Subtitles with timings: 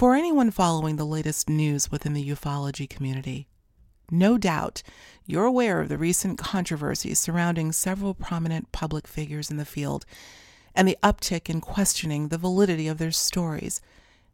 [0.00, 3.48] For anyone following the latest news within the ufology community,
[4.10, 4.82] no doubt
[5.26, 10.06] you're aware of the recent controversies surrounding several prominent public figures in the field
[10.74, 13.82] and the uptick in questioning the validity of their stories,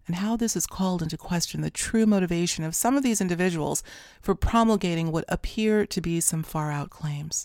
[0.06, 3.82] and how this has called into question the true motivation of some of these individuals
[4.22, 7.44] for promulgating what appear to be some far out claims.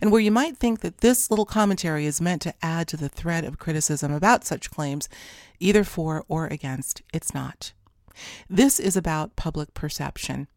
[0.00, 3.08] And where you might think that this little commentary is meant to add to the
[3.08, 5.08] thread of criticism about such claims,
[5.60, 7.72] either for or against, it's not.
[8.48, 10.48] This is about public perception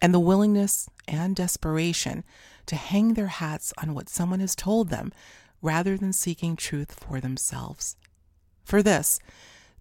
[0.00, 2.24] and the willingness and desperation
[2.66, 5.12] to hang their hats on what someone has told them
[5.60, 7.96] rather than seeking truth for themselves.
[8.64, 9.18] For this,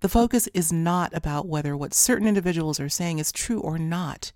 [0.01, 4.31] the focus is not about whether what certain individuals are saying is true or not,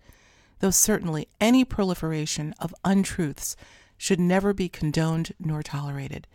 [0.60, 3.56] though certainly any proliferation of untruths
[3.98, 6.28] should never be condoned nor tolerated.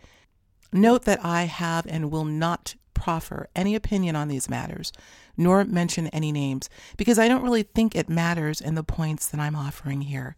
[0.71, 4.91] Note that I have and will not proffer any opinion on these matters,
[5.37, 9.39] nor mention any names, because I don't really think it matters in the points that
[9.39, 10.35] I'm offering here.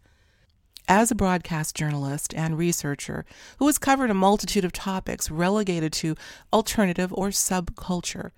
[0.88, 3.26] As a broadcast journalist and researcher
[3.58, 6.16] who has covered a multitude of topics relegated to
[6.52, 8.32] alternative or subculture,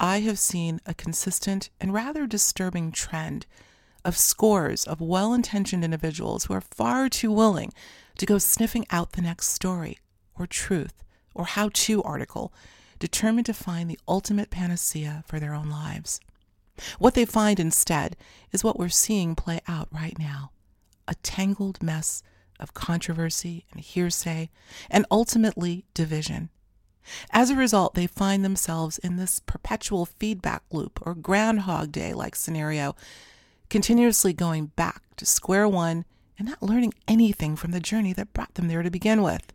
[0.00, 3.46] I have seen a consistent and rather disturbing trend
[4.04, 7.72] of scores of well intentioned individuals who are far too willing
[8.18, 9.98] to go sniffing out the next story,
[10.38, 11.02] or truth,
[11.34, 12.52] or how to article
[12.98, 16.20] determined to find the ultimate panacea for their own lives.
[16.98, 18.16] What they find instead
[18.52, 20.50] is what we're seeing play out right now
[21.06, 22.22] a tangled mess
[22.58, 24.48] of controversy and hearsay,
[24.90, 26.48] and ultimately division.
[27.30, 32.34] As a result, they find themselves in this perpetual feedback loop or Groundhog Day like
[32.34, 32.96] scenario,
[33.70, 36.04] continuously going back to square one
[36.38, 39.52] and not learning anything from the journey that brought them there to begin with.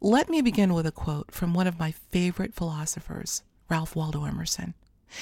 [0.00, 4.74] Let me begin with a quote from one of my favorite philosophers, Ralph Waldo Emerson.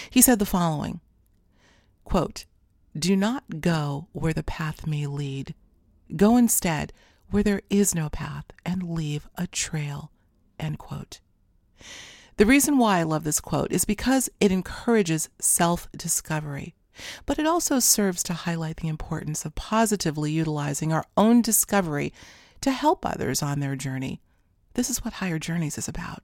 [0.08, 1.00] He said the following
[2.04, 2.46] quote,
[2.98, 5.54] Do not go where the path may lead.
[6.16, 6.92] Go instead
[7.30, 10.10] where there is no path and leave a trail.
[10.58, 11.20] End quote.
[12.36, 16.74] The reason why I love this quote is because it encourages self discovery,
[17.26, 22.12] but it also serves to highlight the importance of positively utilizing our own discovery
[22.60, 24.20] to help others on their journey
[24.74, 26.22] this is what Higher Journeys is about.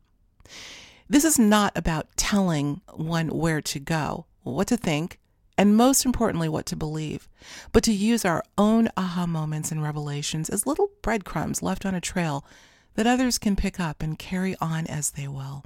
[1.08, 5.18] This is not about telling one where to go, what to think,
[5.58, 7.28] and most importantly, what to believe,
[7.72, 12.00] but to use our own aha moments and revelations as little breadcrumbs left on a
[12.00, 12.44] trail
[12.94, 15.64] that others can pick up and carry on as they will.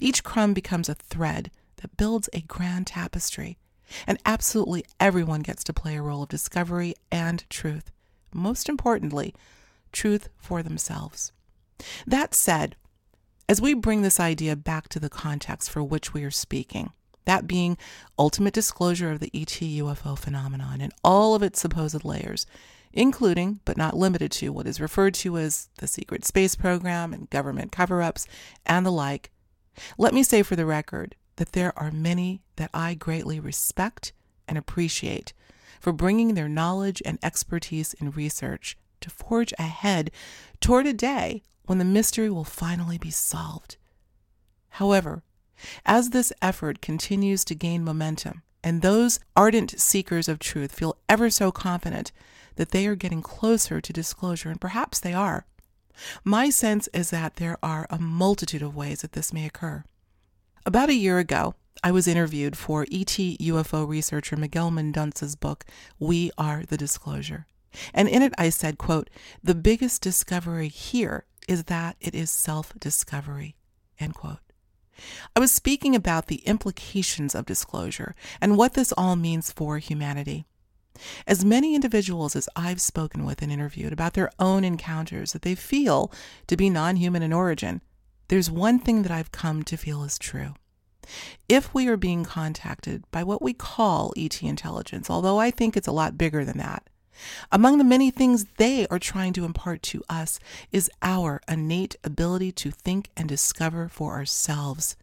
[0.00, 3.58] Each crumb becomes a thread that builds a grand tapestry,
[4.06, 7.90] and absolutely everyone gets to play a role of discovery and truth.
[8.32, 9.34] Most importantly,
[9.92, 11.32] truth for themselves.
[12.06, 12.76] That said,
[13.48, 16.92] as we bring this idea back to the context for which we are speaking,
[17.24, 17.76] that being
[18.18, 22.46] ultimate disclosure of the ET UFO phenomenon and all of its supposed layers,
[22.92, 27.30] including but not limited to what is referred to as the secret space program and
[27.30, 28.26] government cover ups
[28.66, 29.30] and the like,
[29.96, 34.12] let me say for the record that there are many that I greatly respect
[34.46, 35.32] and appreciate
[35.80, 40.10] for bringing their knowledge and expertise in research to forge ahead
[40.60, 43.76] toward a day when the mystery will finally be solved.
[44.70, 45.22] However,
[45.84, 51.30] as this effort continues to gain momentum, and those ardent seekers of truth feel ever
[51.30, 52.12] so confident
[52.56, 55.46] that they are getting closer to disclosure, and perhaps they are,
[56.24, 59.84] my sense is that there are a multitude of ways that this may occur.
[60.64, 65.64] About a year ago, I was interviewed for ET UFO researcher Miguel Mendonca's book,
[65.98, 67.46] We Are the Disclosure.
[67.92, 69.10] And in it I said, quote,
[69.42, 73.56] the biggest discovery here is that it is self discovery.
[73.98, 74.38] End quote.
[75.34, 80.46] I was speaking about the implications of disclosure and what this all means for humanity.
[81.26, 85.56] As many individuals as I've spoken with and interviewed about their own encounters that they
[85.56, 86.12] feel
[86.46, 87.80] to be non human in origin,
[88.28, 90.54] there's one thing that I've come to feel is true.
[91.48, 95.88] If we are being contacted by what we call ET intelligence, although I think it's
[95.88, 96.88] a lot bigger than that,
[97.50, 102.52] among the many things they are trying to impart to us is our innate ability
[102.52, 104.96] to think and discover for ourselves,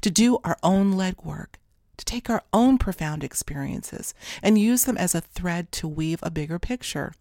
[0.00, 1.54] to do our own legwork,
[1.96, 6.30] to take our own profound experiences and use them as a thread to weave a
[6.30, 7.14] bigger picture.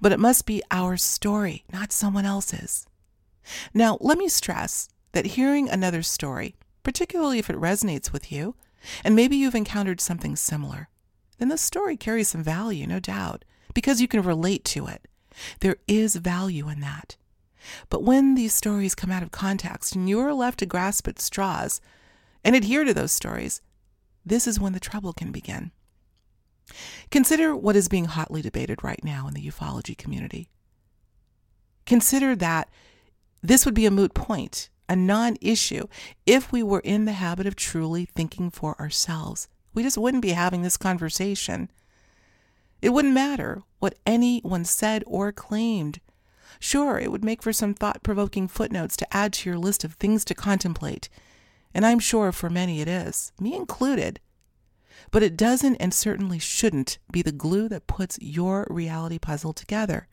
[0.00, 2.86] But it must be our story, not someone else's.
[3.74, 8.54] Now, let me stress that hearing another story, particularly if it resonates with you,
[9.04, 10.88] and maybe you've encountered something similar,
[11.38, 15.08] then the story carries some value, no doubt, because you can relate to it.
[15.60, 17.16] There is value in that.
[17.90, 21.20] But when these stories come out of context and you are left to grasp at
[21.20, 21.80] straws
[22.44, 23.60] and adhere to those stories,
[24.24, 25.70] this is when the trouble can begin.
[27.10, 30.50] Consider what is being hotly debated right now in the ufology community.
[31.86, 32.68] Consider that
[33.42, 35.86] this would be a moot point, a non issue,
[36.26, 39.48] if we were in the habit of truly thinking for ourselves.
[39.74, 41.70] We just wouldn't be having this conversation.
[42.80, 46.00] It wouldn't matter what anyone said or claimed.
[46.60, 49.94] Sure, it would make for some thought provoking footnotes to add to your list of
[49.94, 51.08] things to contemplate,
[51.72, 54.20] and I'm sure for many it is, me included.
[55.10, 60.08] But it doesn't and certainly shouldn't be the glue that puts your reality puzzle together.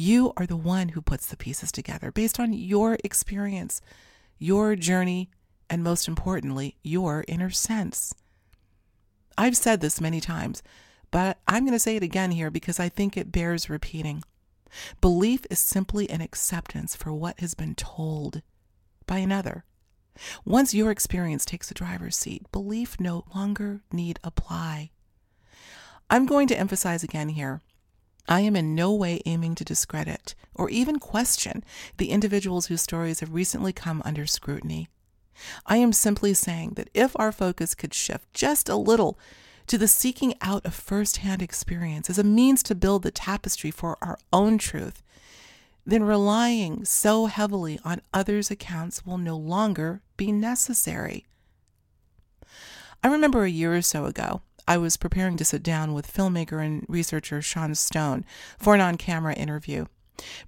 [0.00, 3.80] You are the one who puts the pieces together based on your experience,
[4.38, 5.28] your journey,
[5.68, 8.14] and most importantly, your inner sense.
[9.36, 10.62] I've said this many times,
[11.10, 14.22] but I'm going to say it again here because I think it bears repeating.
[15.00, 18.42] Belief is simply an acceptance for what has been told
[19.04, 19.64] by another.
[20.44, 24.92] Once your experience takes the driver's seat, belief no longer need apply.
[26.08, 27.62] I'm going to emphasize again here
[28.28, 31.64] I am in no way aiming to discredit or even question
[31.96, 34.88] the individuals whose stories have recently come under scrutiny.
[35.66, 39.18] I am simply saying that if our focus could shift just a little
[39.68, 43.96] to the seeking out of firsthand experience as a means to build the tapestry for
[44.02, 45.02] our own truth,
[45.86, 51.24] then relying so heavily on others' accounts will no longer be necessary.
[53.02, 56.62] I remember a year or so ago, I was preparing to sit down with filmmaker
[56.62, 58.26] and researcher Sean Stone
[58.58, 59.86] for an on camera interview.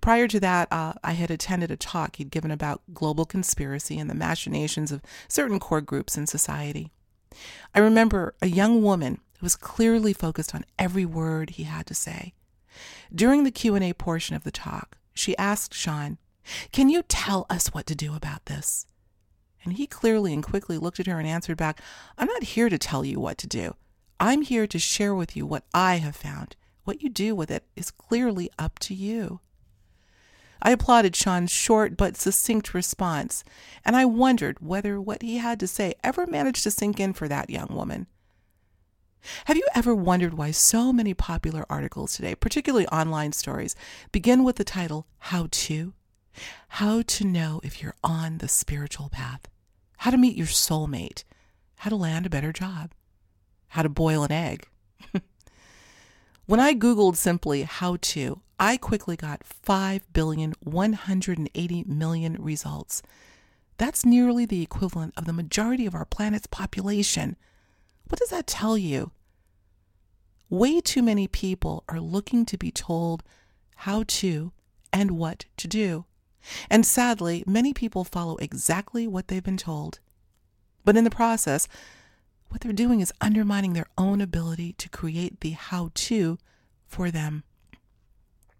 [0.03, 4.11] Prior to that, uh, I had attended a talk he'd given about global conspiracy and
[4.11, 6.91] the machinations of certain core groups in society.
[7.75, 11.95] I remember a young woman who was clearly focused on every word he had to
[11.95, 12.35] say.
[13.15, 16.19] During the Q&A portion of the talk, she asked Sean,
[16.73, 18.87] "Can you tell us what to do about this?"
[19.65, 21.81] And he clearly and quickly looked at her and answered back,
[22.19, 23.77] "I'm not here to tell you what to do.
[24.23, 26.55] I'm here to share with you what I have found.
[26.85, 29.41] What you do with it is clearly up to you.
[30.61, 33.45] I applauded Sean's short but succinct response,
[33.83, 37.29] and I wondered whether what he had to say ever managed to sink in for
[37.29, 38.09] that young woman.
[39.47, 43.75] Have you ever wondered why so many popular articles today, particularly online stories,
[44.13, 45.95] begin with the title How To?
[46.69, 49.49] How to know if you're on the spiritual path,
[49.97, 51.25] how to meet your soulmate,
[51.79, 52.91] how to land a better job
[53.71, 54.67] how to boil an egg.
[56.47, 63.03] when I Googled simply how to, I quickly got 5,180 million results.
[63.79, 67.37] That's nearly the equivalent of the majority of our planet's population.
[68.09, 69.13] What does that tell you?
[70.51, 73.23] Way too many people are looking to be told
[73.77, 74.53] how to
[74.93, 76.05] and what to do.
[76.69, 80.01] And sadly, many people follow exactly what they've been told.
[80.85, 81.69] But in the process,
[82.50, 86.38] what they're doing is undermining their own ability to create the how to
[86.87, 87.44] for them.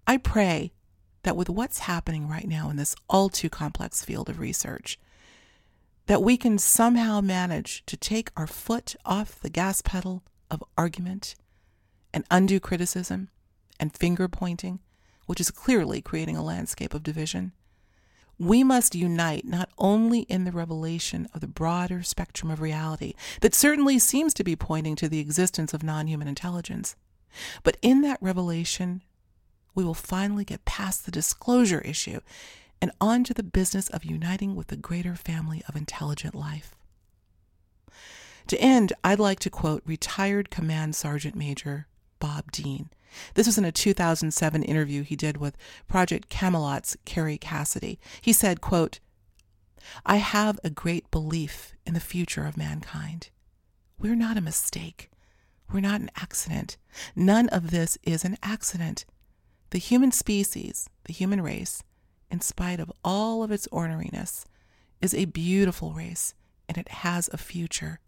[0.07, 0.73] I pray
[1.23, 4.99] that with what's happening right now in this all too complex field of research,
[6.07, 11.35] that we can somehow manage to take our foot off the gas pedal of argument
[12.13, 13.29] and undue criticism
[13.79, 14.81] and finger pointing,
[15.27, 17.53] which is clearly creating a landscape of division,
[18.41, 23.55] we must unite not only in the revelation of the broader spectrum of reality that
[23.55, 26.97] certainly seems to be pointing to the existence of non human intelligence,
[27.63, 29.03] but in that revelation,
[29.75, 32.21] we will finally get past the disclosure issue
[32.81, 36.75] and on to the business of uniting with the greater family of intelligent life.
[38.47, 41.87] To end, I'd like to quote retired Command Sergeant Major
[42.19, 42.89] Bob Dean
[43.35, 45.57] this was in a 2007 interview he did with
[45.89, 47.99] Project Camelot's Kerry Cassidy.
[48.21, 49.01] He said, quote,
[50.05, 53.31] I have a great belief in the future of mankind.
[53.99, 55.11] We're not a mistake.
[55.73, 56.77] We're not an accident.
[57.15, 59.05] None of this is an accident.
[59.71, 61.83] The human species, the human race,
[62.31, 64.45] in spite of all of its orneriness,
[65.01, 66.35] is a beautiful race
[66.69, 68.01] and it has a future.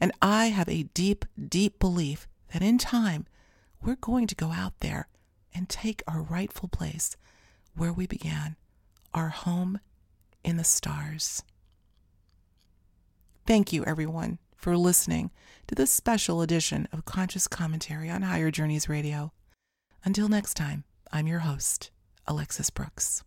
[0.00, 3.26] And I have a deep, deep belief that in time
[3.84, 5.08] we're going to go out there
[5.54, 7.16] and take our rightful place
[7.76, 8.56] where we began,
[9.12, 9.78] our home
[10.42, 11.42] in the stars.
[13.46, 15.30] Thank you, everyone, for listening
[15.66, 19.32] to this special edition of Conscious Commentary on Higher Journeys Radio.
[20.04, 21.90] Until next time, I'm your host,
[22.26, 23.22] Alexis Brooks.